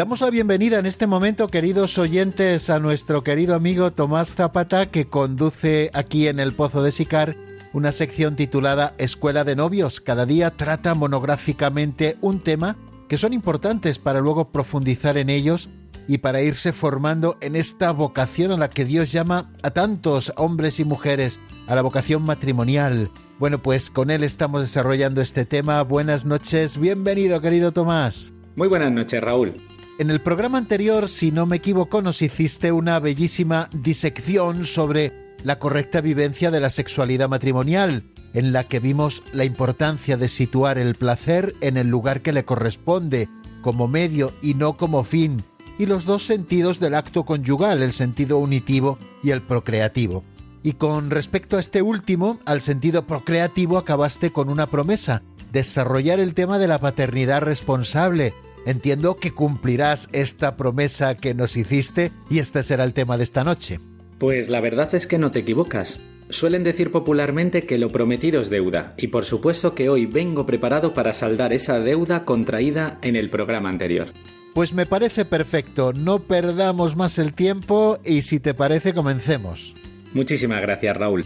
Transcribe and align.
Damos 0.00 0.22
la 0.22 0.30
bienvenida 0.30 0.78
en 0.78 0.86
este 0.86 1.06
momento, 1.06 1.46
queridos 1.48 1.98
oyentes, 1.98 2.70
a 2.70 2.78
nuestro 2.78 3.22
querido 3.22 3.54
amigo 3.54 3.90
Tomás 3.90 4.34
Zapata, 4.34 4.86
que 4.86 5.04
conduce 5.04 5.90
aquí 5.92 6.26
en 6.26 6.40
el 6.40 6.52
Pozo 6.52 6.82
de 6.82 6.90
Sicar 6.90 7.36
una 7.74 7.92
sección 7.92 8.34
titulada 8.34 8.94
Escuela 8.96 9.44
de 9.44 9.56
Novios. 9.56 10.00
Cada 10.00 10.24
día 10.24 10.52
trata 10.52 10.94
monográficamente 10.94 12.16
un 12.22 12.40
tema 12.40 12.76
que 13.10 13.18
son 13.18 13.34
importantes 13.34 13.98
para 13.98 14.20
luego 14.20 14.48
profundizar 14.52 15.18
en 15.18 15.28
ellos 15.28 15.68
y 16.08 16.16
para 16.16 16.40
irse 16.40 16.72
formando 16.72 17.36
en 17.42 17.54
esta 17.54 17.90
vocación 17.90 18.52
a 18.52 18.56
la 18.56 18.70
que 18.70 18.86
Dios 18.86 19.12
llama 19.12 19.52
a 19.62 19.72
tantos 19.72 20.32
hombres 20.38 20.80
y 20.80 20.86
mujeres, 20.86 21.38
a 21.66 21.74
la 21.74 21.82
vocación 21.82 22.22
matrimonial. 22.22 23.10
Bueno, 23.38 23.58
pues 23.58 23.90
con 23.90 24.08
él 24.08 24.24
estamos 24.24 24.62
desarrollando 24.62 25.20
este 25.20 25.44
tema. 25.44 25.82
Buenas 25.82 26.24
noches, 26.24 26.78
bienvenido 26.78 27.42
querido 27.42 27.72
Tomás. 27.72 28.32
Muy 28.56 28.68
buenas 28.68 28.92
noches, 28.92 29.20
Raúl. 29.20 29.56
En 30.00 30.08
el 30.08 30.22
programa 30.22 30.56
anterior, 30.56 31.10
si 31.10 31.30
no 31.30 31.44
me 31.44 31.56
equivoco, 31.56 32.00
nos 32.00 32.22
hiciste 32.22 32.72
una 32.72 32.98
bellísima 33.00 33.68
disección 33.70 34.64
sobre 34.64 35.12
la 35.44 35.58
correcta 35.58 36.00
vivencia 36.00 36.50
de 36.50 36.58
la 36.58 36.70
sexualidad 36.70 37.28
matrimonial, 37.28 38.04
en 38.32 38.54
la 38.54 38.64
que 38.64 38.80
vimos 38.80 39.22
la 39.34 39.44
importancia 39.44 40.16
de 40.16 40.28
situar 40.28 40.78
el 40.78 40.94
placer 40.94 41.52
en 41.60 41.76
el 41.76 41.90
lugar 41.90 42.22
que 42.22 42.32
le 42.32 42.46
corresponde, 42.46 43.28
como 43.60 43.88
medio 43.88 44.32
y 44.40 44.54
no 44.54 44.78
como 44.78 45.04
fin, 45.04 45.36
y 45.78 45.84
los 45.84 46.06
dos 46.06 46.24
sentidos 46.24 46.80
del 46.80 46.94
acto 46.94 47.26
conyugal, 47.26 47.82
el 47.82 47.92
sentido 47.92 48.38
unitivo 48.38 48.98
y 49.22 49.32
el 49.32 49.42
procreativo. 49.42 50.24
Y 50.62 50.72
con 50.72 51.10
respecto 51.10 51.58
a 51.58 51.60
este 51.60 51.82
último, 51.82 52.38
al 52.46 52.62
sentido 52.62 53.06
procreativo, 53.06 53.76
acabaste 53.76 54.30
con 54.30 54.50
una 54.50 54.66
promesa, 54.66 55.20
desarrollar 55.52 56.20
el 56.20 56.32
tema 56.32 56.58
de 56.58 56.68
la 56.68 56.78
paternidad 56.78 57.42
responsable. 57.42 58.32
Entiendo 58.66 59.16
que 59.16 59.32
cumplirás 59.32 60.08
esta 60.12 60.56
promesa 60.56 61.14
que 61.14 61.34
nos 61.34 61.56
hiciste 61.56 62.12
y 62.28 62.38
este 62.38 62.62
será 62.62 62.84
el 62.84 62.92
tema 62.92 63.16
de 63.16 63.24
esta 63.24 63.44
noche. 63.44 63.80
Pues 64.18 64.48
la 64.48 64.60
verdad 64.60 64.94
es 64.94 65.06
que 65.06 65.18
no 65.18 65.30
te 65.30 65.38
equivocas. 65.40 65.98
Suelen 66.28 66.62
decir 66.62 66.92
popularmente 66.92 67.62
que 67.62 67.78
lo 67.78 67.88
prometido 67.88 68.40
es 68.40 68.50
deuda, 68.50 68.94
y 68.96 69.08
por 69.08 69.24
supuesto 69.24 69.74
que 69.74 69.88
hoy 69.88 70.06
vengo 70.06 70.46
preparado 70.46 70.94
para 70.94 71.12
saldar 71.12 71.52
esa 71.52 71.80
deuda 71.80 72.24
contraída 72.24 72.98
en 73.02 73.16
el 73.16 73.30
programa 73.30 73.68
anterior. 73.68 74.08
Pues 74.54 74.72
me 74.72 74.86
parece 74.86 75.24
perfecto, 75.24 75.92
no 75.92 76.20
perdamos 76.20 76.96
más 76.96 77.18
el 77.18 77.34
tiempo 77.34 77.98
y 78.04 78.22
si 78.22 78.40
te 78.40 78.54
parece 78.54 78.94
comencemos. 78.94 79.74
Muchísimas 80.12 80.60
gracias 80.60 80.96
Raúl. 80.96 81.24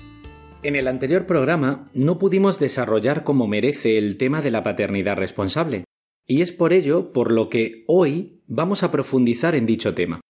En 0.63 0.77
el 0.77 0.89
anterior 0.89 1.27
programa 1.27 1.91
no 1.93 2.19
pudimos 2.19 2.59
desarrollar 2.59 3.25
como 3.25 3.47
merece 3.47 3.99
el 3.99 4.17
tema 4.17 4.41
de 4.41 4.51
la 4.51 4.63
paternidad 4.63 5.17
responsable, 5.17 5.85
y 6.27 6.43
es 6.43 6.53
por 6.53 6.73
ello 6.73 7.13
por 7.13 7.33
lo 7.33 7.49
que 7.49 7.85
hoy 7.87 8.43
vamos 8.47 8.83
a 8.83 8.91
profundizar 8.91 9.55
en 9.55 9.67
dicho 9.67 9.95
tema. 9.95 10.21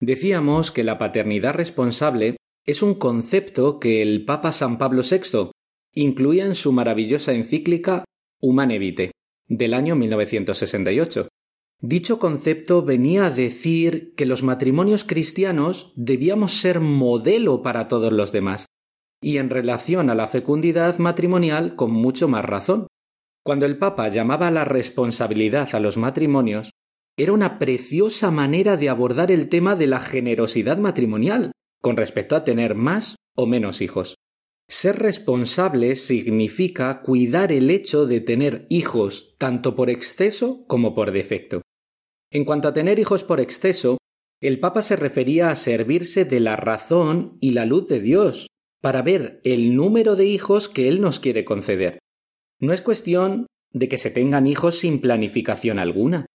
Decíamos 0.00 0.70
que 0.70 0.84
la 0.84 0.98
paternidad 0.98 1.54
responsable 1.54 2.36
es 2.66 2.82
un 2.82 2.94
concepto 2.94 3.78
que 3.78 4.02
el 4.02 4.24
Papa 4.24 4.52
San 4.52 4.78
Pablo 4.78 5.02
VI 5.02 5.50
incluía 5.92 6.46
en 6.46 6.54
su 6.54 6.72
maravillosa 6.72 7.32
encíclica 7.32 8.04
Humane 8.40 8.78
Vitae 8.78 9.10
del 9.48 9.74
año 9.74 9.94
1968, 9.94 11.28
Dicho 11.86 12.18
concepto 12.18 12.82
venía 12.82 13.26
a 13.26 13.30
decir 13.30 14.14
que 14.14 14.24
los 14.24 14.42
matrimonios 14.42 15.04
cristianos 15.04 15.92
debíamos 15.96 16.52
ser 16.52 16.80
modelo 16.80 17.60
para 17.60 17.88
todos 17.88 18.10
los 18.10 18.32
demás, 18.32 18.64
y 19.20 19.36
en 19.36 19.50
relación 19.50 20.08
a 20.08 20.14
la 20.14 20.26
fecundidad 20.26 20.98
matrimonial 20.98 21.76
con 21.76 21.90
mucho 21.90 22.26
más 22.26 22.42
razón. 22.42 22.86
Cuando 23.44 23.66
el 23.66 23.76
Papa 23.76 24.08
llamaba 24.08 24.50
la 24.50 24.64
responsabilidad 24.64 25.74
a 25.74 25.80
los 25.80 25.98
matrimonios, 25.98 26.70
era 27.18 27.32
una 27.32 27.58
preciosa 27.58 28.30
manera 28.30 28.78
de 28.78 28.88
abordar 28.88 29.30
el 29.30 29.50
tema 29.50 29.76
de 29.76 29.86
la 29.86 30.00
generosidad 30.00 30.78
matrimonial 30.78 31.52
con 31.82 31.98
respecto 31.98 32.36
a 32.36 32.44
tener 32.44 32.74
más 32.74 33.16
o 33.36 33.46
menos 33.46 33.82
hijos. 33.82 34.14
Ser 34.66 34.98
responsable 34.98 35.94
significa 35.96 37.02
cuidar 37.02 37.52
el 37.52 37.68
hecho 37.68 38.06
de 38.06 38.22
tener 38.22 38.66
hijos 38.70 39.34
tanto 39.38 39.76
por 39.76 39.90
exceso 39.90 40.64
como 40.66 40.94
por 40.94 41.12
defecto. 41.12 41.60
En 42.32 42.46
cuanto 42.46 42.68
a 42.68 42.72
tener 42.72 42.98
hijos 42.98 43.24
por 43.24 43.40
exceso, 43.40 43.98
el 44.40 44.58
Papa 44.58 44.80
se 44.80 44.96
refería 44.96 45.50
a 45.50 45.54
servirse 45.54 46.24
de 46.24 46.40
la 46.40 46.56
razón 46.56 47.36
y 47.42 47.50
la 47.50 47.66
luz 47.66 47.88
de 47.88 48.00
Dios 48.00 48.46
para 48.80 49.02
ver 49.02 49.42
el 49.44 49.76
número 49.76 50.16
de 50.16 50.24
hijos 50.24 50.70
que 50.70 50.88
Él 50.88 51.02
nos 51.02 51.20
quiere 51.20 51.44
conceder. 51.44 51.98
No 52.60 52.72
es 52.72 52.82
cuestión 52.82 53.46
de 53.72 53.88
que 53.88 53.98
se 53.98 54.10
tengan 54.10 54.46
hijos 54.46 54.78
sin 54.78 55.00
planificación 55.00 55.78
alguna. 55.78 56.26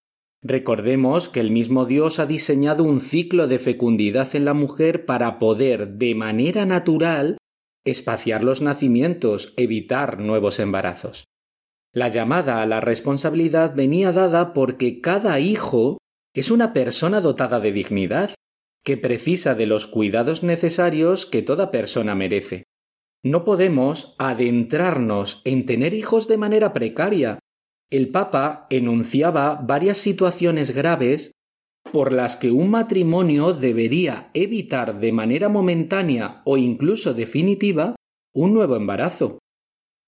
Recordemos 0.42 1.28
que 1.28 1.40
el 1.40 1.52
mismo 1.52 1.86
Dios 1.86 2.20
ha 2.20 2.26
diseñado 2.26 2.84
un 2.84 3.02
ciclo 3.02 3.48
de 3.48 3.60
fecundidad 3.60 4.36
en 4.36 4.46
la 4.46 4.54
mujer 4.54 5.06
para 5.06 5.38
poder, 5.38 5.90
de 5.96 6.16
manera 6.16 6.66
natural, 6.66 7.38
espaciar 7.86 8.44
los 8.44 8.62
nacimientos, 8.62 9.54
evitar 9.58 10.20
nuevos 10.20 10.60
embarazos. 10.60 11.26
La 11.94 12.10
llamada 12.10 12.62
a 12.62 12.66
la 12.66 12.82
responsabilidad 12.82 13.74
venía 13.76 14.12
dada 14.12 14.54
porque 14.54 15.02
cada 15.02 15.40
hijo 15.40 15.98
es 16.36 16.52
una 16.52 16.72
persona 16.72 17.20
dotada 17.20 17.60
de 17.60 17.72
dignidad, 17.72 18.36
que 18.86 18.96
precisa 18.96 19.56
de 19.56 19.66
los 19.66 19.88
cuidados 19.88 20.44
necesarios 20.44 21.26
que 21.26 21.42
toda 21.42 21.72
persona 21.72 22.16
merece. 22.16 22.64
No 23.24 23.44
podemos 23.44 24.16
adentrarnos 24.18 25.42
en 25.44 25.66
tener 25.66 25.94
hijos 25.94 26.28
de 26.28 26.38
manera 26.38 26.72
precaria. 26.72 27.40
El 27.92 28.10
Papa 28.10 28.68
enunciaba 28.70 29.56
varias 29.56 29.98
situaciones 29.98 30.72
graves 30.72 31.32
por 31.92 32.14
las 32.14 32.36
que 32.36 32.52
un 32.52 32.70
matrimonio 32.70 33.54
debería 33.54 34.30
evitar 34.34 35.00
de 35.00 35.12
manera 35.12 35.50
momentánea 35.50 36.42
o 36.46 36.58
incluso 36.58 37.14
definitiva 37.14 37.96
un 38.34 38.54
nuevo 38.54 38.76
embarazo. 38.76 39.40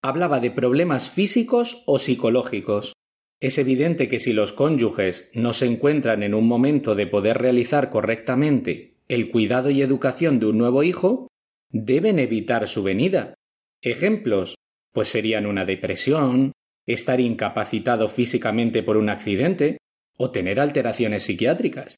Hablaba 0.03 0.39
de 0.39 0.51
problemas 0.51 1.09
físicos 1.09 1.83
o 1.85 1.99
psicológicos. 1.99 2.93
Es 3.41 3.57
evidente 3.57 4.07
que 4.07 4.19
si 4.19 4.33
los 4.33 4.53
cónyuges 4.53 5.29
no 5.33 5.53
se 5.53 5.65
encuentran 5.65 6.23
en 6.23 6.33
un 6.33 6.47
momento 6.47 6.95
de 6.95 7.07
poder 7.07 7.39
realizar 7.39 7.89
correctamente 7.89 8.95
el 9.07 9.31
cuidado 9.31 9.69
y 9.69 9.81
educación 9.81 10.39
de 10.39 10.45
un 10.45 10.57
nuevo 10.59 10.83
hijo, 10.83 11.27
deben 11.71 12.19
evitar 12.19 12.67
su 12.67 12.83
venida. 12.83 13.33
Ejemplos, 13.81 14.55
pues 14.93 15.09
serían 15.09 15.45
una 15.45 15.65
depresión, 15.65 16.51
estar 16.85 17.19
incapacitado 17.19 18.07
físicamente 18.09 18.83
por 18.83 18.97
un 18.97 19.09
accidente 19.09 19.77
o 20.17 20.31
tener 20.31 20.59
alteraciones 20.59 21.23
psiquiátricas. 21.23 21.97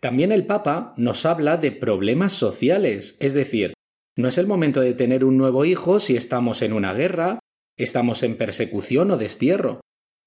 También 0.00 0.30
el 0.30 0.46
Papa 0.46 0.92
nos 0.96 1.24
habla 1.24 1.56
de 1.56 1.72
problemas 1.72 2.32
sociales, 2.32 3.16
es 3.20 3.32
decir, 3.34 3.72
no 4.16 4.28
es 4.28 4.38
el 4.38 4.46
momento 4.46 4.80
de 4.80 4.94
tener 4.94 5.24
un 5.24 5.36
nuevo 5.36 5.64
hijo 5.64 6.00
si 6.00 6.16
estamos 6.16 6.62
en 6.62 6.72
una 6.72 6.92
guerra, 6.92 7.38
estamos 7.76 8.22
en 8.22 8.36
persecución 8.36 9.10
o 9.10 9.16
destierro. 9.16 9.80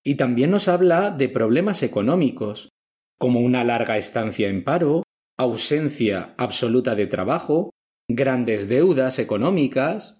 Y 0.04 0.16
también 0.16 0.52
nos 0.52 0.68
habla 0.68 1.12
de 1.12 1.30
problemas 1.30 1.84
económicos, 1.84 2.70
como 3.18 3.42
una 3.42 3.64
larga 3.64 3.98
estancia 3.98 4.48
en 4.48 4.64
paro, 4.64 5.04
ausencia 5.38 6.34
absoluta 6.38 6.96
de 6.96 7.08
trabajo, 7.08 7.72
grandes 8.10 8.68
deudas 8.68 9.20
económicas. 9.20 10.20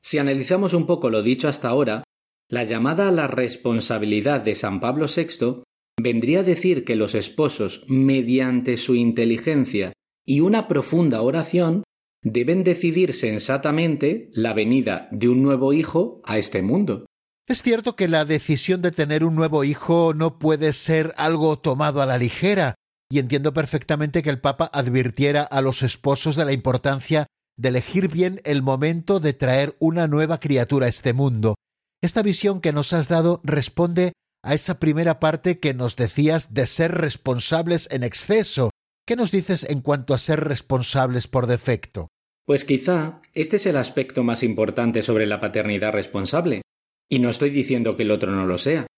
Si 0.00 0.18
analizamos 0.18 0.72
un 0.72 0.86
poco 0.86 1.10
lo 1.10 1.22
dicho 1.22 1.48
hasta 1.48 1.68
ahora, 1.68 2.04
la 2.48 2.62
llamada 2.62 3.08
a 3.08 3.12
la 3.12 3.26
responsabilidad 3.26 4.40
de 4.40 4.54
San 4.54 4.80
Pablo 4.80 5.06
VI 5.14 5.62
vendría 6.00 6.40
a 6.40 6.44
decir 6.44 6.84
que 6.84 6.96
los 6.96 7.14
esposos, 7.14 7.84
mediante 7.88 8.76
su 8.76 8.94
inteligencia 8.94 9.92
y 10.24 10.40
una 10.40 10.68
profunda 10.68 11.20
oración, 11.22 11.82
deben 12.22 12.64
decidir 12.64 13.12
sensatamente 13.12 14.30
la 14.32 14.54
venida 14.54 15.08
de 15.10 15.28
un 15.28 15.42
nuevo 15.42 15.72
hijo 15.72 16.22
a 16.24 16.38
este 16.38 16.62
mundo. 16.62 17.04
Es 17.46 17.62
cierto 17.62 17.96
que 17.96 18.08
la 18.08 18.24
decisión 18.24 18.80
de 18.80 18.92
tener 18.92 19.24
un 19.24 19.34
nuevo 19.34 19.64
hijo 19.64 20.14
no 20.14 20.38
puede 20.38 20.72
ser 20.72 21.12
algo 21.16 21.58
tomado 21.58 22.00
a 22.00 22.06
la 22.06 22.16
ligera, 22.16 22.76
y 23.14 23.20
entiendo 23.20 23.54
perfectamente 23.54 24.24
que 24.24 24.30
el 24.30 24.40
Papa 24.40 24.68
advirtiera 24.72 25.44
a 25.44 25.60
los 25.60 25.84
esposos 25.84 26.34
de 26.34 26.44
la 26.44 26.52
importancia 26.52 27.28
de 27.56 27.68
elegir 27.68 28.08
bien 28.08 28.40
el 28.42 28.60
momento 28.60 29.20
de 29.20 29.32
traer 29.32 29.76
una 29.78 30.08
nueva 30.08 30.40
criatura 30.40 30.86
a 30.86 30.88
este 30.88 31.12
mundo. 31.12 31.54
Esta 32.02 32.22
visión 32.22 32.60
que 32.60 32.72
nos 32.72 32.92
has 32.92 33.06
dado 33.06 33.40
responde 33.44 34.14
a 34.42 34.54
esa 34.54 34.80
primera 34.80 35.20
parte 35.20 35.60
que 35.60 35.74
nos 35.74 35.94
decías 35.94 36.54
de 36.54 36.66
ser 36.66 36.90
responsables 36.90 37.86
en 37.92 38.02
exceso. 38.02 38.70
¿Qué 39.06 39.14
nos 39.14 39.30
dices 39.30 39.62
en 39.62 39.80
cuanto 39.80 40.12
a 40.12 40.18
ser 40.18 40.40
responsables 40.40 41.28
por 41.28 41.46
defecto? 41.46 42.08
Pues 42.44 42.64
quizá 42.64 43.22
este 43.32 43.58
es 43.58 43.66
el 43.66 43.76
aspecto 43.76 44.24
más 44.24 44.42
importante 44.42 45.02
sobre 45.02 45.26
la 45.26 45.38
paternidad 45.38 45.92
responsable. 45.92 46.62
Y 47.08 47.20
no 47.20 47.30
estoy 47.30 47.50
diciendo 47.50 47.96
que 47.96 48.02
el 48.02 48.10
otro 48.10 48.32
no 48.32 48.44
lo 48.44 48.58
sea. 48.58 48.88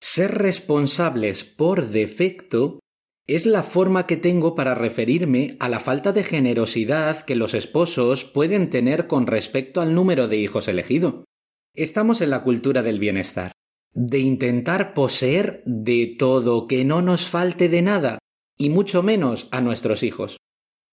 Ser 0.00 0.38
responsables 0.38 1.42
por 1.42 1.88
defecto 1.88 2.78
es 3.28 3.44
la 3.44 3.62
forma 3.62 4.06
que 4.06 4.16
tengo 4.16 4.54
para 4.54 4.74
referirme 4.74 5.56
a 5.60 5.68
la 5.68 5.80
falta 5.80 6.12
de 6.12 6.24
generosidad 6.24 7.20
que 7.20 7.36
los 7.36 7.52
esposos 7.52 8.24
pueden 8.24 8.70
tener 8.70 9.06
con 9.06 9.26
respecto 9.26 9.82
al 9.82 9.94
número 9.94 10.28
de 10.28 10.38
hijos 10.38 10.66
elegido. 10.66 11.24
Estamos 11.74 12.22
en 12.22 12.30
la 12.30 12.42
cultura 12.42 12.82
del 12.82 12.98
bienestar, 12.98 13.52
de 13.92 14.18
intentar 14.20 14.94
poseer 14.94 15.62
de 15.66 16.16
todo, 16.18 16.66
que 16.66 16.86
no 16.86 17.02
nos 17.02 17.28
falte 17.28 17.68
de 17.68 17.82
nada, 17.82 18.18
y 18.56 18.70
mucho 18.70 19.02
menos 19.02 19.46
a 19.50 19.60
nuestros 19.60 20.02
hijos. 20.02 20.38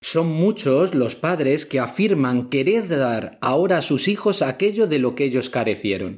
Son 0.02 0.28
muchos 0.28 0.94
los 0.94 1.16
padres 1.16 1.66
que 1.66 1.80
afirman 1.80 2.50
querer 2.50 2.90
dar 2.90 3.38
ahora 3.42 3.78
a 3.78 3.82
sus 3.82 4.10
hijos 4.10 4.42
aquello 4.42 4.88
de 4.88 5.00
lo 5.00 5.16
que 5.16 5.24
ellos 5.24 5.50
carecieron. 5.50 6.18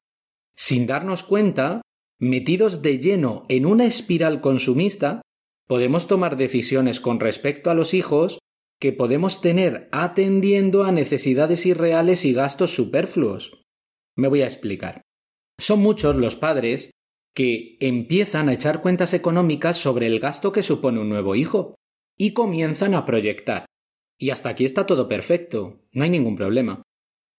Sin 0.58 0.88
darnos 0.88 1.22
cuenta, 1.22 1.82
metidos 2.20 2.82
de 2.82 2.98
lleno 2.98 3.46
en 3.50 3.68
una 3.68 3.86
espiral 3.86 4.42
consumista, 4.42 5.22
podemos 5.68 6.08
tomar 6.08 6.38
decisiones 6.38 7.00
con 7.00 7.20
respecto 7.20 7.70
a 7.70 7.74
los 7.74 7.94
hijos 7.94 8.40
que 8.80 8.94
podemos 8.94 9.42
tener 9.42 9.90
atendiendo 9.92 10.84
a 10.84 10.92
necesidades 10.92 11.66
irreales 11.66 12.26
y 12.26 12.34
gastos 12.34 12.76
superfluos. 12.76 13.64
Me 14.16 14.28
voy 14.28 14.42
a 14.42 14.46
explicar. 14.46 15.02
Son 15.60 15.80
muchos 15.80 16.16
los 16.16 16.36
padres 16.36 16.92
que 17.36 17.78
empiezan 17.80 18.50
a 18.50 18.54
echar 18.54 18.82
cuentas 18.82 19.14
económicas 19.14 19.78
sobre 19.78 20.08
el 20.08 20.20
gasto 20.20 20.52
que 20.52 20.64
supone 20.64 21.00
un 21.00 21.10
nuevo 21.10 21.36
hijo 21.36 21.76
y 22.18 22.34
comienzan 22.34 22.96
a 22.96 23.06
proyectar. 23.06 23.66
Y 24.20 24.32
hasta 24.32 24.50
aquí 24.50 24.66
está 24.66 24.86
todo 24.86 25.08
perfecto, 25.08 25.84
no 25.92 26.04
hay 26.04 26.10
ningún 26.10 26.36
problema. 26.36 26.82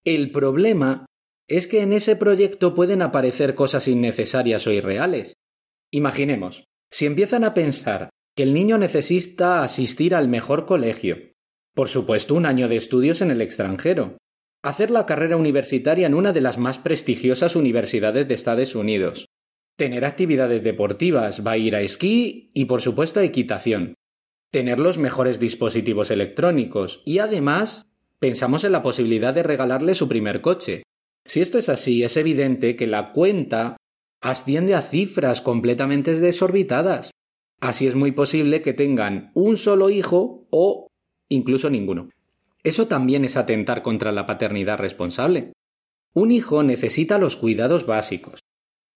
El 0.05 0.31
problema 0.31 1.07
es 1.49 1.67
que 1.67 1.81
en 1.81 1.93
ese 1.93 2.15
proyecto 2.15 2.75
pueden 2.75 3.03
aparecer 3.03 3.55
cosas 3.55 3.89
innecesarias 3.89 4.67
o 4.67 4.73
irreales. 4.73 5.35
Imaginemos, 5.91 6.65
si 6.91 7.07
empiezan 7.07 7.43
a 7.43 7.55
pensar 7.55 8.11
que 8.39 8.45
el 8.45 8.55
niño 8.55 8.79
necesita 8.79 9.65
asistir 9.65 10.15
al 10.15 10.29
mejor 10.29 10.65
colegio, 10.65 11.17
por 11.75 11.89
supuesto 11.89 12.37
un 12.37 12.47
año 12.47 12.69
de 12.69 12.77
estudios 12.77 13.21
en 13.21 13.33
el 13.33 13.41
extranjero, 13.41 14.17
hacer 14.63 14.93
la 14.93 15.07
carrera 15.07 15.37
universitaria 15.37 16.07
en 16.07 16.15
una 16.15 16.33
de 16.33 16.41
las 16.41 16.57
más 16.57 16.79
prestigiosas 16.79 17.57
universidades 17.57 18.29
de 18.29 18.35
Estados 18.35 18.77
Unidos, 18.77 19.27
tener 19.77 20.05
actividades 20.05 20.63
deportivas, 20.63 21.45
va 21.45 21.51
a 21.51 21.57
ir 21.57 21.75
a 21.75 21.81
esquí 21.81 22.53
y 22.55 22.67
por 22.67 22.81
supuesto 22.81 23.19
a 23.19 23.25
equitación, 23.25 23.95
tener 24.53 24.79
los 24.79 24.99
mejores 24.99 25.41
dispositivos 25.41 26.13
electrónicos. 26.13 27.03
Y 27.05 27.19
además 27.19 27.91
pensamos 28.21 28.63
en 28.63 28.71
la 28.71 28.85
posibilidad 28.85 29.35
de 29.35 29.43
regalarle 29.43 29.97
su 29.97 30.07
primer 30.07 30.43
coche. 30.43 30.85
Si 31.27 31.41
esto 31.41 31.59
es 31.59 31.69
así, 31.69 32.05
es 32.05 32.17
evidente 32.17 32.77
que 32.77 32.87
la 32.87 33.13
cuenta 33.13 33.77
asciende 34.23 34.77
a 34.77 34.83
cifras 34.83 35.41
completamente 35.41 36.15
desorbitadas. 36.21 37.11
Así 37.61 37.87
es 37.87 37.95
muy 37.95 38.13
posible 38.13 38.63
que 38.63 38.73
tengan 38.73 39.33
un 39.35 39.57
solo 39.57 39.91
hijo 39.91 40.47
o 40.51 40.89
incluso 41.29 41.71
ninguno. 41.71 42.09
Eso 42.63 42.87
también 42.87 43.25
es 43.25 43.37
atentar 43.37 43.83
contra 43.83 44.13
la 44.13 44.27
paternidad 44.27 44.79
responsable. 44.79 45.53
Un 46.15 46.33
hijo 46.33 46.63
necesita 46.63 47.19
los 47.19 47.37
cuidados 47.37 47.87
básicos. 47.87 48.41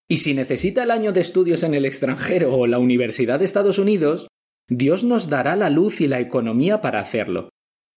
Y 0.08 0.18
si 0.18 0.34
necesita 0.34 0.82
el 0.82 0.90
año 0.90 1.12
de 1.12 1.20
estudios 1.20 1.62
en 1.62 1.74
el 1.74 1.84
extranjero 1.84 2.54
o 2.54 2.66
la 2.66 2.78
Universidad 2.78 3.38
de 3.38 3.44
Estados 3.44 3.78
Unidos, 3.78 4.28
Dios 4.68 5.04
nos 5.04 5.28
dará 5.28 5.56
la 5.56 5.70
luz 5.70 6.00
y 6.00 6.08
la 6.08 6.20
economía 6.20 6.80
para 6.80 7.00
hacerlo. 7.00 7.48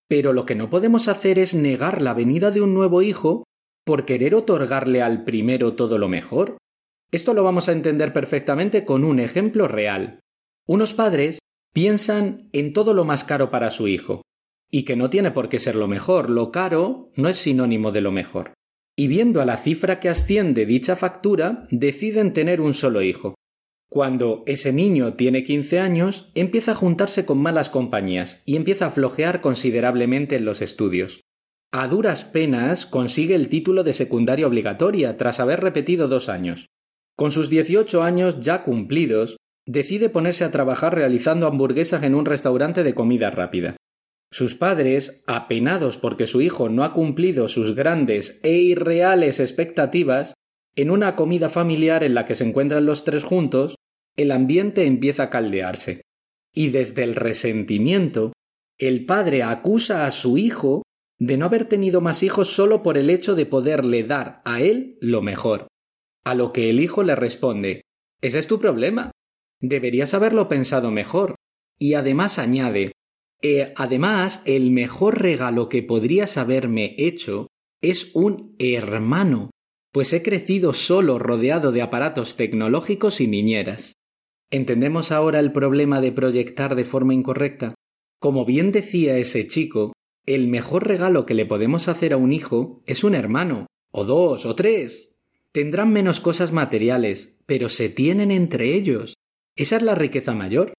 Pero 0.08 0.34
lo 0.34 0.46
que 0.46 0.56
no 0.56 0.70
podemos 0.70 1.08
hacer 1.08 1.40
es 1.40 1.54
negar 1.54 2.02
la 2.02 2.14
venida 2.14 2.52
de 2.52 2.62
un 2.62 2.74
nuevo 2.74 3.02
hijo 3.02 3.44
por 3.84 4.06
querer 4.06 4.36
otorgarle 4.36 5.02
al 5.02 5.24
primero 5.24 5.74
todo 5.74 5.98
lo 5.98 6.08
mejor. 6.08 6.58
Esto 7.12 7.34
lo 7.34 7.44
vamos 7.44 7.70
a 7.70 7.72
entender 7.72 8.14
perfectamente 8.14 8.86
con 8.86 9.04
un 9.04 9.20
ejemplo 9.20 9.68
real. 9.68 10.20
Unos 10.68 10.94
padres 10.94 11.40
piensan 11.74 12.50
en 12.52 12.74
todo 12.74 12.94
lo 12.94 13.06
más 13.06 13.24
caro 13.24 13.52
para 13.52 13.70
su 13.70 13.88
hijo, 13.88 14.24
y 14.72 14.84
que 14.84 14.96
no 14.96 15.10
tiene 15.10 15.32
por 15.32 15.48
qué 15.48 15.60
ser 15.60 15.76
lo 15.76 15.88
mejor, 15.88 16.30
lo 16.30 16.52
caro 16.52 17.12
no 17.16 17.30
es 17.30 17.38
sinónimo 17.38 17.92
de 17.92 18.02
lo 18.02 18.12
mejor. 18.12 18.54
Y 18.98 19.08
viendo 19.08 19.42
a 19.42 19.46
la 19.46 19.58
cifra 19.58 20.00
que 20.00 20.10
asciende 20.10 20.66
dicha 20.66 20.96
factura, 20.96 21.64
deciden 21.70 22.34
tener 22.34 22.62
un 22.62 22.74
solo 22.74 23.02
hijo. 23.02 23.36
Cuando 23.90 24.44
ese 24.48 24.74
niño 24.74 25.14
tiene 25.14 25.44
15 25.44 25.80
años, 25.80 26.32
empieza 26.34 26.72
a 26.72 26.76
juntarse 26.76 27.26
con 27.26 27.38
malas 27.38 27.70
compañías 27.70 28.42
y 28.46 28.56
empieza 28.56 28.88
a 28.88 28.92
flojear 28.92 29.42
considerablemente 29.42 30.36
en 30.36 30.46
los 30.46 30.62
estudios. 30.62 31.22
A 31.72 31.88
duras 31.88 32.24
penas 32.24 32.86
consigue 32.86 33.36
el 33.36 33.50
título 33.50 33.84
de 33.84 33.94
secundaria 33.94 34.48
obligatoria 34.48 35.18
tras 35.18 35.40
haber 35.40 35.60
repetido 35.60 36.08
dos 36.08 36.30
años. 36.30 36.68
Con 37.16 37.32
sus 37.32 37.50
18 37.50 38.02
años 38.02 38.40
ya 38.40 38.64
cumplidos, 38.64 39.38
decide 39.66 40.10
ponerse 40.10 40.44
a 40.44 40.52
trabajar 40.52 40.96
realizando 40.96 41.48
hamburguesas 41.48 42.04
en 42.04 42.16
un 42.16 42.26
restaurante 42.26 42.84
de 42.84 42.94
comida 42.94 43.32
rápida. 43.32 43.76
Sus 44.32 44.56
padres, 44.56 45.24
apenados 45.28 45.98
porque 45.98 46.28
su 46.28 46.42
hijo 46.42 46.70
no 46.70 46.84
ha 46.84 46.94
cumplido 46.94 47.48
sus 47.48 47.76
grandes 47.76 48.40
e 48.44 48.54
irreales 48.54 49.40
expectativas, 49.40 50.34
en 50.76 50.92
una 50.92 51.16
comida 51.16 51.50
familiar 51.50 52.04
en 52.04 52.16
la 52.16 52.26
que 52.26 52.36
se 52.36 52.44
encuentran 52.44 52.86
los 52.86 53.04
tres 53.04 53.24
juntos, 53.24 53.76
el 54.18 54.32
ambiente 54.32 54.86
empieza 54.86 55.24
a 55.24 55.30
caldearse. 55.30 56.02
Y 56.54 56.70
desde 56.70 57.04
el 57.04 57.16
resentimiento, 57.16 58.34
el 58.78 59.06
padre 59.06 59.44
acusa 59.44 60.06
a 60.06 60.12
su 60.12 60.38
hijo 60.38 60.84
de 61.18 61.38
no 61.38 61.46
haber 61.46 61.66
tenido 61.66 62.02
más 62.02 62.24
hijos 62.24 62.50
solo 62.50 62.84
por 62.84 62.98
el 62.98 63.10
hecho 63.10 63.36
de 63.36 63.46
poderle 63.46 64.04
dar 64.04 64.42
a 64.44 64.62
él 64.62 64.98
lo 65.00 65.22
mejor. 65.22 65.68
A 66.26 66.36
lo 66.36 66.52
que 66.52 66.70
el 66.70 66.80
hijo 66.82 67.04
le 67.04 67.16
responde 67.16 67.84
Ese 68.22 68.40
es 68.40 68.48
tu 68.48 68.60
problema. 68.60 69.12
Deberías 69.68 70.14
haberlo 70.14 70.48
pensado 70.48 70.92
mejor. 70.92 71.36
Y 71.80 71.96
además 71.96 72.40
añade 72.40 72.92
eh, 73.42 73.74
Además, 73.76 74.42
el 74.46 74.72
mejor 74.72 75.22
regalo 75.22 75.70
que 75.70 75.84
podrías 75.84 76.38
haberme 76.38 76.96
hecho 76.98 77.48
es 77.82 78.12
un 78.14 78.56
hermano, 78.60 79.52
pues 79.92 80.14
he 80.14 80.24
crecido 80.24 80.74
solo 80.74 81.20
rodeado 81.20 81.72
de 81.72 81.82
aparatos 81.82 82.38
tecnológicos 82.38 83.22
y 83.22 83.28
niñeras. 83.28 83.94
¿Entendemos 84.52 85.12
ahora 85.12 85.40
el 85.40 85.52
problema 85.52 86.02
de 86.02 86.12
proyectar 86.12 86.76
de 86.76 86.86
forma 86.86 87.14
incorrecta? 87.14 87.76
Como 88.20 88.46
bien 88.46 88.72
decía 88.72 89.18
ese 89.18 89.48
chico, 89.48 89.94
el 90.26 90.48
mejor 90.48 90.88
regalo 90.88 91.26
que 91.26 91.34
le 91.34 91.46
podemos 91.46 91.88
hacer 91.88 92.14
a 92.14 92.18
un 92.18 92.34
hijo 92.34 92.82
es 92.86 93.04
un 93.04 93.14
hermano, 93.16 93.68
o 93.92 94.06
dos, 94.06 94.46
o 94.46 94.56
tres. 94.56 95.16
Tendrán 95.52 95.94
menos 95.94 96.20
cosas 96.20 96.52
materiales, 96.52 97.38
pero 97.46 97.70
se 97.70 97.90
tienen 97.90 98.32
entre 98.32 98.74
ellos. 98.74 99.15
Esa 99.56 99.78
es 99.78 99.82
la 99.82 99.96
riqueza 99.96 100.34
mayor. 100.34 100.74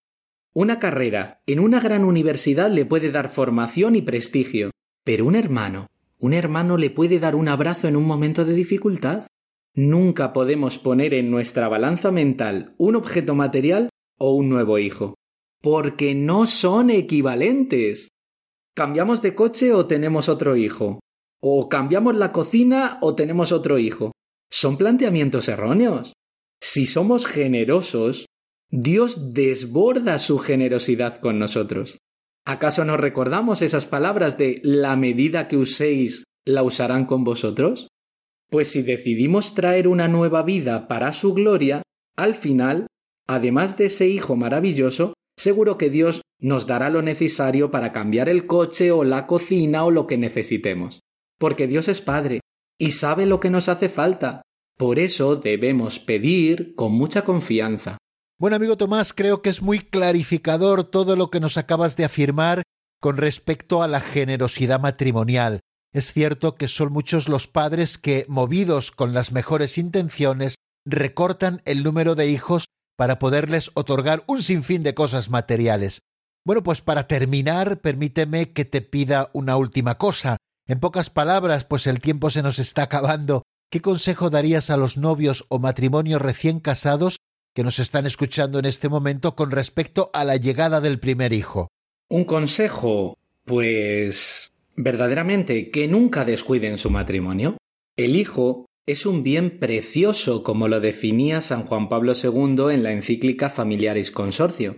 Una 0.54 0.78
carrera 0.78 1.42
en 1.46 1.60
una 1.60 1.80
gran 1.80 2.04
universidad 2.04 2.70
le 2.70 2.86
puede 2.86 3.10
dar 3.10 3.28
formación 3.28 3.96
y 3.96 4.02
prestigio, 4.02 4.70
pero 5.04 5.26
un 5.26 5.36
hermano 5.36 5.88
un 6.18 6.32
hermano 6.32 6.78
le 6.78 6.90
puede 6.90 7.18
dar 7.18 7.34
un 7.34 7.48
abrazo 7.48 7.88
en 7.88 7.96
un 7.96 8.06
momento 8.06 8.44
de 8.44 8.54
dificultad. 8.54 9.26
Nunca 9.74 10.32
podemos 10.32 10.78
poner 10.78 11.12
en 11.12 11.30
nuestra 11.30 11.68
balanza 11.68 12.10
mental 12.10 12.74
un 12.78 12.96
objeto 12.96 13.34
material 13.34 13.90
o 14.18 14.30
un 14.32 14.48
nuevo 14.48 14.78
hijo, 14.78 15.14
porque 15.60 16.14
no 16.14 16.46
son 16.46 16.88
equivalentes. 16.88 18.08
¿Cambiamos 18.74 19.20
de 19.20 19.34
coche 19.34 19.74
o 19.74 19.86
tenemos 19.86 20.30
otro 20.30 20.56
hijo? 20.56 21.00
¿O 21.42 21.68
cambiamos 21.68 22.14
la 22.14 22.32
cocina 22.32 22.98
o 23.02 23.14
tenemos 23.14 23.52
otro 23.52 23.78
hijo? 23.78 24.12
Son 24.50 24.78
planteamientos 24.78 25.48
erróneos. 25.48 26.14
Si 26.62 26.86
somos 26.86 27.26
generosos, 27.26 28.24
Dios 28.70 29.32
desborda 29.32 30.18
su 30.18 30.38
generosidad 30.38 31.20
con 31.20 31.38
nosotros. 31.38 31.98
¿Acaso 32.44 32.84
no 32.84 32.96
recordamos 32.96 33.62
esas 33.62 33.86
palabras 33.86 34.38
de 34.38 34.60
la 34.62 34.96
medida 34.96 35.48
que 35.48 35.56
uséis 35.56 36.24
la 36.44 36.62
usarán 36.62 37.06
con 37.06 37.24
vosotros? 37.24 37.88
Pues 38.50 38.68
si 38.68 38.82
decidimos 38.82 39.54
traer 39.54 39.88
una 39.88 40.08
nueva 40.08 40.42
vida 40.42 40.88
para 40.88 41.12
su 41.12 41.34
gloria, 41.34 41.82
al 42.16 42.34
final, 42.34 42.86
además 43.26 43.76
de 43.76 43.86
ese 43.86 44.08
Hijo 44.08 44.36
maravilloso, 44.36 45.14
seguro 45.36 45.78
que 45.78 45.90
Dios 45.90 46.22
nos 46.40 46.66
dará 46.66 46.90
lo 46.90 47.02
necesario 47.02 47.70
para 47.70 47.92
cambiar 47.92 48.28
el 48.28 48.46
coche 48.46 48.90
o 48.90 49.04
la 49.04 49.26
cocina 49.26 49.84
o 49.84 49.90
lo 49.90 50.06
que 50.06 50.18
necesitemos. 50.18 51.00
Porque 51.38 51.66
Dios 51.66 51.88
es 51.88 52.00
Padre 52.00 52.40
y 52.78 52.92
sabe 52.92 53.26
lo 53.26 53.40
que 53.40 53.50
nos 53.50 53.68
hace 53.68 53.88
falta. 53.88 54.42
Por 54.76 54.98
eso 54.98 55.36
debemos 55.36 55.98
pedir 55.98 56.74
con 56.74 56.92
mucha 56.92 57.24
confianza. 57.24 57.98
Bueno, 58.38 58.56
amigo 58.56 58.76
Tomás, 58.76 59.14
creo 59.14 59.40
que 59.40 59.48
es 59.48 59.62
muy 59.62 59.78
clarificador 59.78 60.84
todo 60.84 61.16
lo 61.16 61.30
que 61.30 61.40
nos 61.40 61.56
acabas 61.56 61.96
de 61.96 62.04
afirmar 62.04 62.64
con 63.00 63.16
respecto 63.16 63.82
a 63.82 63.88
la 63.88 64.00
generosidad 64.00 64.78
matrimonial. 64.78 65.60
Es 65.90 66.12
cierto 66.12 66.54
que 66.54 66.68
son 66.68 66.92
muchos 66.92 67.30
los 67.30 67.46
padres 67.46 67.96
que, 67.96 68.26
movidos 68.28 68.90
con 68.90 69.14
las 69.14 69.32
mejores 69.32 69.78
intenciones, 69.78 70.56
recortan 70.84 71.62
el 71.64 71.82
número 71.82 72.14
de 72.14 72.28
hijos 72.28 72.66
para 72.94 73.18
poderles 73.18 73.70
otorgar 73.72 74.22
un 74.26 74.42
sinfín 74.42 74.82
de 74.82 74.92
cosas 74.92 75.30
materiales. 75.30 76.02
Bueno, 76.44 76.62
pues 76.62 76.82
para 76.82 77.06
terminar, 77.08 77.80
permíteme 77.80 78.52
que 78.52 78.66
te 78.66 78.82
pida 78.82 79.30
una 79.32 79.56
última 79.56 79.96
cosa. 79.96 80.36
En 80.66 80.78
pocas 80.78 81.08
palabras, 81.08 81.64
pues 81.64 81.86
el 81.86 82.00
tiempo 82.00 82.28
se 82.28 82.42
nos 82.42 82.58
está 82.58 82.82
acabando. 82.82 83.44
¿Qué 83.70 83.80
consejo 83.80 84.28
darías 84.28 84.68
a 84.68 84.76
los 84.76 84.98
novios 84.98 85.46
o 85.48 85.58
matrimonios 85.58 86.20
recién 86.20 86.60
casados 86.60 87.15
que 87.56 87.64
nos 87.64 87.78
están 87.78 88.04
escuchando 88.04 88.58
en 88.58 88.66
este 88.66 88.90
momento 88.90 89.34
con 89.34 89.50
respecto 89.50 90.10
a 90.12 90.24
la 90.24 90.36
llegada 90.36 90.82
del 90.82 91.00
primer 91.00 91.32
hijo? 91.32 91.68
Un 92.10 92.26
consejo, 92.26 93.16
pues 93.46 94.52
verdaderamente 94.76 95.70
que 95.70 95.88
nunca 95.88 96.26
descuiden 96.26 96.76
su 96.76 96.90
matrimonio. 96.90 97.56
El 97.96 98.14
hijo 98.14 98.66
es 98.86 99.06
un 99.06 99.22
bien 99.22 99.58
precioso 99.58 100.42
como 100.42 100.68
lo 100.68 100.80
definía 100.80 101.40
San 101.40 101.64
Juan 101.64 101.88
Pablo 101.88 102.12
II 102.12 102.74
en 102.74 102.82
la 102.82 102.92
encíclica 102.92 103.48
Familiaris 103.48 104.10
Consorcio, 104.10 104.76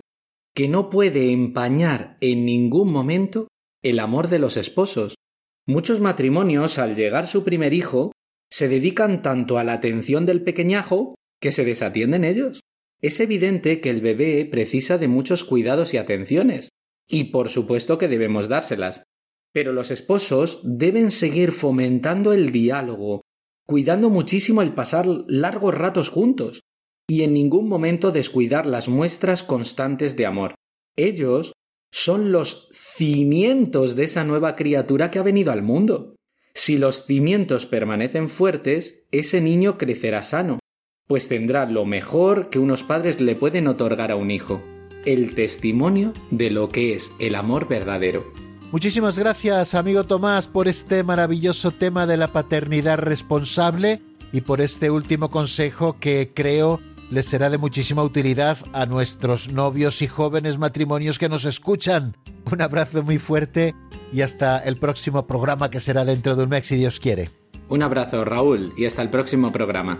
que 0.55 0.69
no 0.69 0.89
puede 0.89 1.33
empañar 1.33 2.15
en 2.21 2.45
ningún 2.45 2.93
momento 2.93 3.49
el 3.83 3.99
amor 3.99 4.29
de 4.29 4.39
los 4.39 4.55
esposos. 4.55 5.15
Muchos 5.67 5.99
matrimonios, 5.99 6.77
al 6.77 6.95
llegar 6.95 7.27
su 7.27 7.43
primer 7.43 7.73
hijo, 7.73 8.13
se 8.49 8.69
dedican 8.69 9.21
tanto 9.21 9.57
a 9.57 9.65
la 9.65 9.73
atención 9.73 10.25
del 10.25 10.43
pequeñajo 10.43 11.15
que 11.39 11.51
se 11.51 11.65
desatienden 11.65 12.23
ellos. 12.23 12.61
Es 13.01 13.19
evidente 13.19 13.81
que 13.81 13.89
el 13.89 14.01
bebé 14.01 14.45
precisa 14.45 14.97
de 14.97 15.07
muchos 15.07 15.43
cuidados 15.43 15.93
y 15.93 15.97
atenciones, 15.97 16.69
y 17.07 17.25
por 17.25 17.49
supuesto 17.49 17.97
que 17.97 18.07
debemos 18.07 18.49
dárselas. 18.49 19.03
Pero 19.53 19.73
los 19.73 19.89
esposos 19.89 20.59
deben 20.63 21.11
seguir 21.11 21.51
fomentando 21.51 22.33
el 22.33 22.51
diálogo, 22.51 23.21
cuidando 23.65 24.09
muchísimo 24.09 24.61
el 24.61 24.73
pasar 24.73 25.07
largos 25.27 25.73
ratos 25.73 26.09
juntos, 26.09 26.61
y 27.07 27.23
en 27.23 27.33
ningún 27.33 27.67
momento 27.67 28.11
descuidar 28.11 28.65
las 28.65 28.87
muestras 28.87 29.41
constantes 29.41 30.15
de 30.15 30.25
amor. 30.25 30.55
Ellos 30.95 31.53
son 31.91 32.31
los 32.31 32.69
cimientos 32.71 33.95
de 33.95 34.03
esa 34.03 34.23
nueva 34.23 34.55
criatura 34.55 35.09
que 35.09 35.17
ha 35.17 35.23
venido 35.23 35.51
al 35.51 35.63
mundo. 35.63 36.15
Si 36.53 36.77
los 36.77 37.05
cimientos 37.05 37.65
permanecen 37.65 38.29
fuertes, 38.29 39.05
ese 39.11 39.41
niño 39.41 39.77
crecerá 39.77 40.21
sano, 40.21 40.59
pues 41.09 41.27
tendrá 41.27 41.65
lo 41.65 41.85
mejor 41.85 42.49
que 42.49 42.59
unos 42.59 42.83
padres 42.83 43.19
le 43.19 43.35
pueden 43.35 43.67
otorgar 43.67 44.11
a 44.11 44.15
un 44.15 44.29
hijo, 44.29 44.61
el 45.05 45.33
testimonio 45.33 46.13
de 46.29 46.51
lo 46.51 46.69
que 46.69 46.93
es 46.93 47.13
el 47.17 47.33
amor 47.33 47.67
verdadero. 47.67 48.27
Muchísimas 48.71 49.17
gracias, 49.17 49.73
amigo 49.73 50.03
Tomás, 50.03 50.45
por 50.45 50.67
este 50.67 51.03
maravilloso 51.03 51.71
tema 51.71 52.05
de 52.05 52.17
la 52.17 52.27
paternidad 52.27 52.99
responsable 52.99 54.01
y 54.31 54.41
por 54.41 54.61
este 54.61 54.91
último 54.91 55.31
consejo 55.31 55.97
que 55.99 56.31
creo 56.31 56.79
les 57.09 57.25
será 57.25 57.49
de 57.49 57.57
muchísima 57.57 58.03
utilidad 58.03 58.59
a 58.73 58.85
nuestros 58.85 59.51
novios 59.51 60.03
y 60.03 60.07
jóvenes 60.07 60.59
matrimonios 60.59 61.17
que 61.17 61.27
nos 61.27 61.43
escuchan. 61.43 62.15
Un 62.51 62.61
abrazo 62.61 63.01
muy 63.01 63.17
fuerte 63.17 63.73
y 64.13 64.21
hasta 64.21 64.59
el 64.59 64.77
próximo 64.77 65.25
programa 65.25 65.71
que 65.71 65.79
será 65.79 66.05
dentro 66.05 66.35
de 66.35 66.43
un 66.43 66.49
mes 66.49 66.67
si 66.67 66.75
Dios 66.75 66.99
quiere. 66.99 67.29
Un 67.67 67.81
abrazo 67.81 68.23
Raúl 68.25 68.73
y 68.77 68.85
hasta 68.85 69.01
el 69.01 69.09
próximo 69.09 69.51
programa. 69.51 69.99